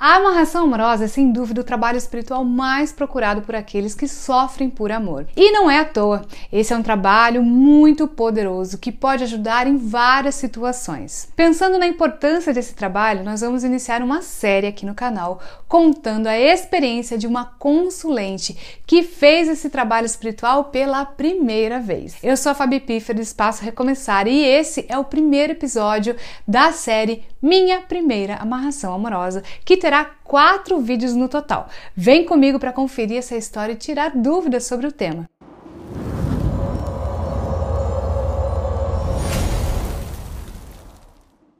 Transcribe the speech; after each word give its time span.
A 0.00 0.14
amarração 0.14 0.62
amorosa 0.62 1.06
é 1.06 1.08
sem 1.08 1.32
dúvida 1.32 1.60
o 1.60 1.64
trabalho 1.64 1.98
espiritual 1.98 2.44
mais 2.44 2.92
procurado 2.92 3.42
por 3.42 3.56
aqueles 3.56 3.96
que 3.96 4.06
sofrem 4.06 4.70
por 4.70 4.92
amor. 4.92 5.26
E 5.36 5.50
não 5.50 5.68
é 5.68 5.80
à 5.80 5.84
toa, 5.84 6.24
esse 6.52 6.72
é 6.72 6.76
um 6.76 6.84
trabalho 6.84 7.42
muito 7.42 8.06
poderoso 8.06 8.78
que 8.78 8.92
pode 8.92 9.24
ajudar 9.24 9.66
em 9.66 9.76
várias 9.76 10.36
situações. 10.36 11.28
Pensando 11.34 11.80
na 11.80 11.86
importância 11.88 12.54
desse 12.54 12.76
trabalho, 12.76 13.24
nós 13.24 13.40
vamos 13.40 13.64
iniciar 13.64 14.00
uma 14.00 14.22
série 14.22 14.68
aqui 14.68 14.86
no 14.86 14.94
canal 14.94 15.40
contando 15.66 16.28
a 16.28 16.38
experiência 16.38 17.18
de 17.18 17.26
uma 17.26 17.44
consulente 17.44 18.80
que 18.86 19.02
fez 19.02 19.48
esse 19.48 19.68
trabalho 19.68 20.06
espiritual 20.06 20.66
pela 20.66 21.04
primeira 21.04 21.80
vez. 21.80 22.14
Eu 22.22 22.36
sou 22.36 22.52
a 22.52 22.54
Fabi 22.54 22.78
Piffer 22.78 23.16
do 23.16 23.20
Espaço 23.20 23.64
Recomeçar 23.64 24.28
e 24.28 24.44
esse 24.44 24.86
é 24.88 24.96
o 24.96 25.02
primeiro 25.04 25.54
episódio 25.54 26.14
da 26.46 26.70
série 26.70 27.24
Minha 27.42 27.80
Primeira 27.80 28.36
Amarração 28.36 28.94
Amorosa, 28.94 29.42
que 29.64 29.76
terá 29.88 30.04
quatro 30.22 30.78
vídeos 30.80 31.14
no 31.14 31.30
total. 31.30 31.66
Vem 31.96 32.22
comigo 32.22 32.58
para 32.58 32.74
conferir 32.74 33.16
essa 33.16 33.34
história 33.34 33.72
e 33.72 33.76
tirar 33.76 34.10
dúvidas 34.14 34.66
sobre 34.66 34.86
o 34.86 34.92
tema. 34.92 35.24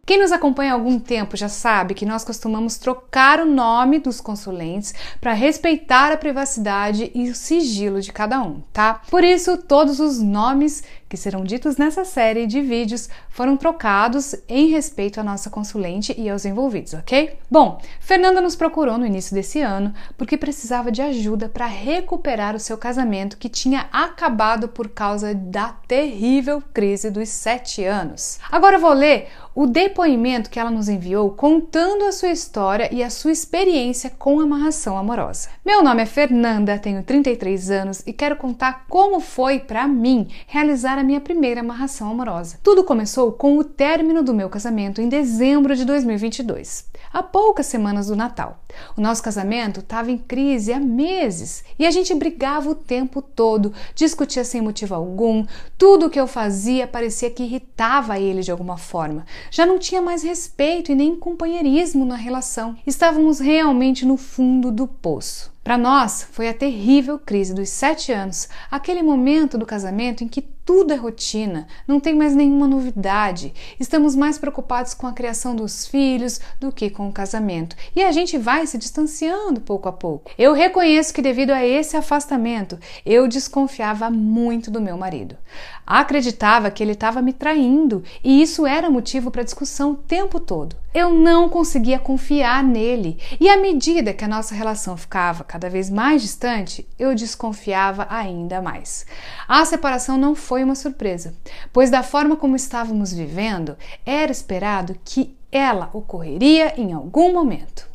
Quem 0.09 0.19
nos 0.19 0.33
acompanha 0.33 0.73
há 0.73 0.75
algum 0.75 0.99
tempo 0.99 1.37
já 1.37 1.51
sabe 1.51 1.93
que 1.93 2.07
nós 2.07 2.25
costumamos 2.25 2.79
trocar 2.79 3.41
o 3.41 3.45
nome 3.45 3.99
dos 3.99 4.23
consulentes 4.23 4.95
para 5.21 5.35
respeitar 5.35 6.11
a 6.11 6.17
privacidade 6.17 7.11
e 7.15 7.29
o 7.29 7.35
sigilo 7.35 8.01
de 8.01 8.11
cada 8.11 8.41
um, 8.41 8.63
tá? 8.73 9.03
Por 9.11 9.23
isso, 9.23 9.59
todos 9.59 10.01
os 10.01 10.19
nomes 10.19 10.83
que 11.09 11.17
serão 11.17 11.43
ditos 11.43 11.77
nessa 11.77 12.05
série 12.05 12.47
de 12.47 12.61
vídeos 12.61 13.09
foram 13.31 13.57
trocados 13.57 14.35
em 14.49 14.69
respeito 14.69 15.21
à 15.21 15.25
nossa 15.25 15.49
consulente 15.49 16.15
e 16.19 16.29
aos 16.29 16.45
envolvidos, 16.45 16.95
ok? 16.95 17.39
Bom, 17.51 17.81
Fernanda 18.01 18.41
nos 18.41 18.55
procurou 18.55 18.99
no 18.99 19.07
início 19.07 19.35
desse 19.35 19.61
ano 19.61 19.95
porque 20.17 20.37
precisava 20.37 20.93
de 20.93 21.01
ajuda 21.01 21.49
para 21.49 21.67
recuperar 21.67 22.55
o 22.55 22.61
seu 22.61 22.77
casamento 22.77 23.39
que 23.39 23.49
tinha 23.49 23.89
acabado 23.91 24.69
por 24.69 24.89
causa 24.89 25.35
da 25.35 25.69
terrível 25.87 26.63
crise 26.75 27.11
dos 27.11 27.29
sete 27.29 27.85
anos. 27.85 28.39
Agora 28.51 28.77
eu 28.77 28.81
vou 28.81 28.93
ler 28.93 29.29
o 29.61 29.67
depoimento 29.67 30.51
que 30.51 30.61
ela 30.61 30.71
nos 30.71 30.89
enviou 30.89 31.33
contando 31.33 32.05
a 32.05 32.13
sua 32.13 32.29
história 32.29 32.89
e 32.95 33.03
a 33.03 33.11
sua 33.11 33.33
experiência 33.33 34.09
com 34.09 34.39
amarração 34.39 34.97
amorosa. 34.97 35.49
Meu 35.67 35.83
nome 35.83 36.01
é 36.01 36.07
Fernanda, 36.07 36.79
tenho 36.79 37.03
33 37.03 37.69
anos 37.69 38.01
e 38.07 38.13
quero 38.13 38.37
contar 38.37 38.87
como 38.89 39.19
foi 39.19 39.59
para 39.59 39.89
mim 39.89 40.29
realizar 40.47 40.97
a 40.97 41.03
minha 41.03 41.21
primeira 41.21 41.61
amarração 41.61 42.09
amorosa. 42.09 42.61
Tudo 42.63 42.85
começou 42.85 43.33
com 43.33 43.59
o 43.59 43.65
término 43.65 44.23
do 44.23 44.33
meu 44.33 44.49
casamento 44.49 45.01
em 45.01 45.09
dezembro 45.09 45.75
de 45.75 45.85
2022 45.85 46.87
há 47.13 47.23
poucas 47.23 47.67
semanas 47.67 48.09
do 48.09 48.17
Natal. 48.17 48.63
O 48.97 49.01
nosso 49.01 49.23
casamento 49.23 49.81
estava 49.81 50.11
em 50.11 50.19
crise 50.19 50.73
há 50.73 50.79
meses 50.79 51.65
e 51.79 51.87
a 51.87 51.91
gente 51.91 52.15
brigava 52.15 52.71
o 52.71 52.75
tempo 52.75 53.21
todo, 53.21 53.73
discutia 53.95 54.45
sem 54.45 54.61
motivo 54.61 54.95
algum, 54.95 55.45
tudo 55.77 56.07
o 56.07 56.11
que 56.11 56.21
eu 56.21 56.27
fazia 56.27 56.87
parecia 56.87 57.31
que 57.31 57.43
irritava 57.43 58.19
ele 58.19 58.43
de 58.43 58.51
alguma 58.51 58.77
forma. 58.77 59.25
Já 59.51 59.65
não 59.65 59.79
tinha 59.79 60.03
mais 60.03 60.23
respeito 60.23 60.93
e 60.93 60.95
nem 60.95 61.17
companheirismo 61.17 62.05
na 62.05 62.17
relação. 62.17 62.77
Estávamos 62.87 63.41
realmente 63.41 64.05
no 64.05 64.17
fundo 64.17 64.71
do 64.71 64.87
poço. 64.87 65.53
Para 65.63 65.77
nós, 65.77 66.27
foi 66.33 66.49
a 66.49 66.55
terrível 66.55 67.19
crise 67.19 67.53
dos 67.55 67.69
sete 67.69 68.11
anos, 68.11 68.49
aquele 68.71 69.03
momento 69.03 69.59
do 69.59 69.67
casamento 69.67 70.25
em 70.25 70.29
que 70.29 70.41
tudo 70.69 70.93
é 70.93 70.97
rotina, 70.97 71.67
não 71.87 71.99
tem 71.99 72.15
mais 72.15 72.37
nenhuma 72.37 72.69
novidade. 72.69 73.55
Estamos 73.81 74.15
mais 74.15 74.37
preocupados 74.37 74.93
com 74.93 75.07
a 75.07 75.15
criação 75.15 75.57
dos 75.57 75.87
filhos 75.87 76.43
do 76.61 76.71
que 76.71 76.91
com 76.91 77.09
o 77.09 77.13
casamento. 77.13 77.75
E 77.97 78.05
a 78.05 78.13
gente 78.13 78.37
vai 78.37 78.67
se 78.67 78.77
distanciando 78.77 79.63
pouco 79.63 79.89
a 79.89 79.93
pouco. 79.93 80.31
Eu 80.37 80.53
reconheço 80.53 81.15
que, 81.15 81.23
devido 81.23 81.53
a 81.53 81.65
esse 81.65 81.97
afastamento, 81.97 82.79
eu 83.07 83.27
desconfiava 83.27 84.11
muito 84.11 84.71
do 84.71 84.79
meu 84.79 84.99
marido. 84.99 85.39
Acreditava 85.87 86.71
que 86.71 86.83
ele 86.83 86.93
estava 86.93 87.23
me 87.23 87.33
traindo 87.33 88.05
e 88.23 88.43
isso 88.43 88.67
era 88.67 88.91
motivo 88.91 89.31
para 89.31 89.43
discussão 89.43 89.93
o 89.93 89.97
tempo 89.97 90.39
todo. 90.39 90.77
Eu 90.95 91.11
não 91.11 91.49
conseguia 91.51 91.99
confiar 91.99 92.65
nele 92.65 93.19
e, 93.39 93.49
à 93.49 93.59
medida 93.59 94.15
que 94.15 94.25
a 94.25 94.29
nossa 94.29 94.55
relação 94.55 94.97
ficava 94.97 95.45
cada 95.45 95.69
vez 95.69 95.91
mais 95.91 96.23
distante, 96.23 96.89
eu 96.99 97.15
desconfiava 97.15 98.07
ainda 98.09 98.63
mais. 98.63 99.05
A 99.47 99.65
separação 99.65 100.17
não 100.17 100.35
foi 100.35 100.65
uma 100.65 100.75
surpresa, 100.75 101.35
pois, 101.73 101.91
da 101.91 102.03
forma 102.03 102.37
como 102.37 102.57
estávamos 102.57 103.13
vivendo, 103.13 103.77
era 104.05 104.33
esperado 104.33 104.97
que 105.05 105.37
ela 105.53 105.91
ocorreria 105.93 106.75
em 106.81 106.93
algum 106.93 107.33
momento. 107.33 107.89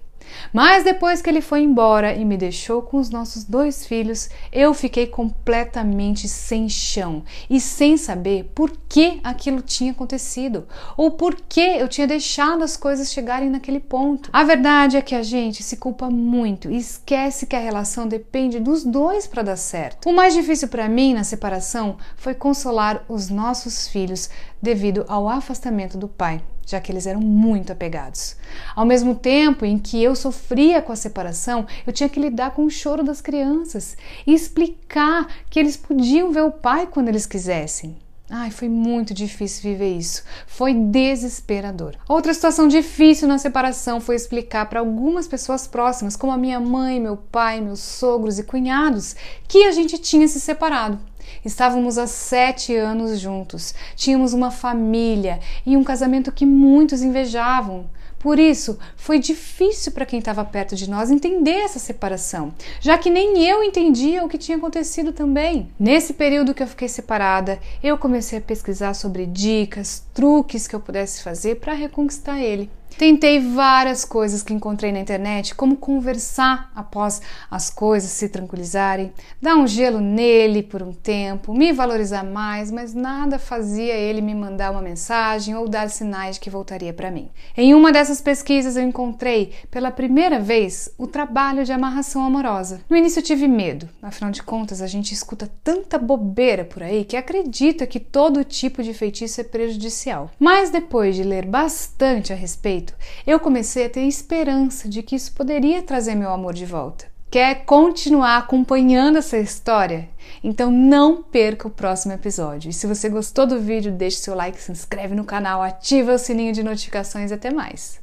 Mas 0.51 0.83
depois 0.83 1.21
que 1.21 1.29
ele 1.29 1.41
foi 1.41 1.61
embora 1.61 2.13
e 2.13 2.25
me 2.25 2.37
deixou 2.37 2.81
com 2.81 2.97
os 2.97 3.09
nossos 3.09 3.43
dois 3.43 3.85
filhos, 3.85 4.29
eu 4.51 4.73
fiquei 4.73 5.07
completamente 5.07 6.27
sem 6.27 6.67
chão 6.69 7.23
e 7.49 7.59
sem 7.59 7.97
saber 7.97 8.51
por 8.55 8.71
que 8.87 9.19
aquilo 9.23 9.61
tinha 9.61 9.91
acontecido 9.91 10.67
ou 10.95 11.11
por 11.11 11.35
que 11.35 11.61
eu 11.61 11.87
tinha 11.87 12.07
deixado 12.07 12.63
as 12.63 12.77
coisas 12.77 13.11
chegarem 13.11 13.49
naquele 13.49 13.79
ponto. 13.79 14.29
A 14.33 14.43
verdade 14.43 14.97
é 14.97 15.01
que 15.01 15.15
a 15.15 15.23
gente 15.23 15.63
se 15.63 15.77
culpa 15.77 16.09
muito 16.09 16.69
e 16.69 16.77
esquece 16.77 17.45
que 17.45 17.55
a 17.55 17.59
relação 17.59 18.07
depende 18.07 18.59
dos 18.59 18.83
dois 18.83 19.27
para 19.27 19.43
dar 19.43 19.55
certo. 19.55 20.09
O 20.09 20.13
mais 20.13 20.33
difícil 20.33 20.67
para 20.67 20.89
mim 20.89 21.13
na 21.13 21.23
separação 21.23 21.97
foi 22.15 22.33
consolar 22.33 23.03
os 23.07 23.29
nossos 23.29 23.87
filhos 23.87 24.29
devido 24.63 25.05
ao 25.07 25.29
afastamento 25.29 25.97
do 25.97 26.07
pai 26.07 26.41
já 26.65 26.79
que 26.79 26.91
eles 26.91 27.05
eram 27.05 27.19
muito 27.19 27.71
apegados. 27.71 28.35
Ao 28.75 28.85
mesmo 28.85 29.15
tempo 29.15 29.65
em 29.65 29.77
que 29.77 30.01
eu 30.01 30.15
sofria 30.15 30.81
com 30.81 30.91
a 30.91 30.95
separação, 30.95 31.65
eu 31.85 31.93
tinha 31.93 32.09
que 32.09 32.19
lidar 32.19 32.51
com 32.51 32.65
o 32.65 32.69
choro 32.69 33.03
das 33.03 33.21
crianças 33.21 33.97
e 34.25 34.33
explicar 34.33 35.27
que 35.49 35.59
eles 35.59 35.75
podiam 35.75 36.31
ver 36.31 36.43
o 36.43 36.51
pai 36.51 36.87
quando 36.87 37.09
eles 37.09 37.25
quisessem. 37.25 37.97
Ai, 38.29 38.49
foi 38.49 38.69
muito 38.69 39.13
difícil 39.13 39.61
viver 39.61 39.95
isso. 39.95 40.23
Foi 40.47 40.73
desesperador. 40.73 41.95
Outra 42.07 42.33
situação 42.33 42.67
difícil 42.67 43.27
na 43.27 43.37
separação 43.37 43.99
foi 43.99 44.15
explicar 44.15 44.67
para 44.67 44.79
algumas 44.79 45.27
pessoas 45.27 45.67
próximas, 45.67 46.15
como 46.15 46.31
a 46.31 46.37
minha 46.37 46.59
mãe, 46.59 46.99
meu 46.99 47.17
pai, 47.17 47.61
meus 47.61 47.81
sogros 47.81 48.39
e 48.39 48.43
cunhados, 48.43 49.15
que 49.47 49.65
a 49.65 49.71
gente 49.71 49.99
tinha 49.99 50.27
se 50.27 50.39
separado. 50.39 50.97
Estávamos 51.43 51.97
há 51.97 52.07
sete 52.07 52.75
anos 52.75 53.19
juntos, 53.19 53.73
tínhamos 53.95 54.33
uma 54.33 54.51
família 54.51 55.39
e 55.65 55.75
um 55.77 55.83
casamento 55.83 56.31
que 56.31 56.45
muitos 56.45 57.01
invejavam. 57.01 57.85
Por 58.23 58.39
isso, 58.39 58.79
foi 58.95 59.19
difícil 59.19 59.91
para 59.91 60.05
quem 60.05 60.19
estava 60.19 60.45
perto 60.45 60.77
de 60.77 60.89
nós 60.89 61.11
entender 61.11 61.57
essa 61.57 61.77
separação, 61.77 62.53
já 62.79 62.97
que 62.97 63.09
nem 63.09 63.43
eu 63.43 63.61
entendia 63.61 64.23
o 64.23 64.29
que 64.29 64.37
tinha 64.37 64.57
acontecido 64.57 65.11
também. 65.11 65.69
Nesse 65.77 66.13
período 66.13 66.53
que 66.53 66.63
eu 66.63 66.67
fiquei 66.67 66.87
separada, 66.87 67.59
eu 67.83 67.97
comecei 67.97 68.39
a 68.39 68.41
pesquisar 68.41 68.93
sobre 68.93 69.25
dicas, 69.25 70.05
truques 70.13 70.69
que 70.69 70.73
eu 70.73 70.79
pudesse 70.79 71.21
fazer 71.21 71.55
para 71.55 71.73
reconquistar 71.73 72.39
ele. 72.39 72.69
Tentei 72.97 73.39
várias 73.39 74.05
coisas 74.05 74.43
que 74.43 74.53
encontrei 74.53 74.91
na 74.91 74.99
internet, 74.99 75.55
como 75.55 75.75
conversar 75.77 76.71
após 76.75 77.21
as 77.49 77.69
coisas 77.69 78.11
se 78.11 78.29
tranquilizarem, 78.29 79.11
dar 79.41 79.55
um 79.55 79.67
gelo 79.67 79.99
nele 79.99 80.61
por 80.61 80.83
um 80.83 80.93
tempo, 80.93 81.53
me 81.53 81.71
valorizar 81.71 82.23
mais, 82.23 82.69
mas 82.69 82.93
nada 82.93 83.39
fazia 83.39 83.93
ele 83.93 84.21
me 84.21 84.35
mandar 84.35 84.71
uma 84.71 84.81
mensagem 84.81 85.55
ou 85.55 85.67
dar 85.67 85.89
sinais 85.89 86.35
de 86.35 86.41
que 86.41 86.49
voltaria 86.49 86.93
para 86.93 87.11
mim. 87.11 87.29
Em 87.55 87.73
uma 87.73 87.91
dessas 87.91 88.21
pesquisas 88.21 88.75
eu 88.75 88.83
encontrei 88.83 89.53
pela 89.71 89.91
primeira 89.91 90.39
vez 90.39 90.89
o 90.97 91.07
trabalho 91.07 91.65
de 91.65 91.71
amarração 91.71 92.23
amorosa. 92.23 92.81
No 92.89 92.97
início 92.97 93.19
eu 93.19 93.23
tive 93.23 93.47
medo, 93.47 93.89
afinal 94.01 94.31
de 94.31 94.43
contas 94.43 94.81
a 94.81 94.87
gente 94.87 95.13
escuta 95.13 95.49
tanta 95.63 95.97
bobeira 95.97 96.65
por 96.65 96.83
aí 96.83 97.05
que 97.05 97.15
acredita 97.17 97.87
que 97.87 97.99
todo 97.99 98.43
tipo 98.43 98.83
de 98.83 98.93
feitiço 98.93 99.41
é 99.41 99.43
prejudicial. 99.43 100.29
Mas 100.39 100.69
depois 100.69 101.15
de 101.15 101.23
ler 101.23 101.45
bastante 101.45 102.33
a 102.33 102.35
respeito, 102.35 102.82
eu 103.25 103.39
comecei 103.39 103.85
a 103.85 103.89
ter 103.89 104.01
esperança 104.01 104.89
de 104.89 105.01
que 105.01 105.15
isso 105.15 105.31
poderia 105.33 105.81
trazer 105.81 106.15
meu 106.15 106.31
amor 106.31 106.53
de 106.53 106.65
volta. 106.65 107.05
Quer 107.31 107.65
continuar 107.65 108.37
acompanhando 108.37 109.17
essa 109.17 109.37
história? 109.37 110.09
Então 110.43 110.69
não 110.69 111.23
perca 111.23 111.67
o 111.67 111.71
próximo 111.71 112.13
episódio. 112.13 112.69
E 112.69 112.73
se 112.73 112.85
você 112.85 113.09
gostou 113.09 113.47
do 113.47 113.59
vídeo, 113.59 113.91
deixe 113.91 114.17
seu 114.17 114.35
like, 114.35 114.61
se 114.61 114.71
inscreve 114.71 115.15
no 115.15 115.23
canal, 115.23 115.61
ativa 115.61 116.13
o 116.13 116.19
sininho 116.19 116.53
de 116.53 116.61
notificações 116.61 117.31
e 117.31 117.33
até 117.33 117.49
mais. 117.49 118.02